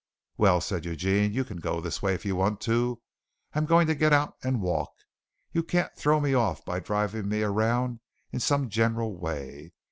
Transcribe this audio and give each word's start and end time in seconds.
"Well," 0.35 0.61
said 0.61 0.83
Eugene, 0.83 1.31
"you 1.31 1.45
can 1.45 1.57
go 1.57 1.79
this 1.79 2.01
way 2.01 2.15
if 2.15 2.25
you 2.25 2.35
want 2.35 2.59
to. 2.61 2.99
I'm 3.53 3.67
going 3.67 3.85
to 3.85 3.93
get 3.93 4.11
out 4.11 4.33
and 4.41 4.59
walk. 4.59 4.89
You 5.51 5.61
can't 5.61 5.95
throw 5.95 6.19
me 6.19 6.33
off 6.33 6.65
by 6.65 6.79
driving 6.79 7.27
me 7.29 7.43
around 7.43 7.99
in 8.31 8.39
some 8.39 8.67
general 8.67 9.15
way. 9.15 9.73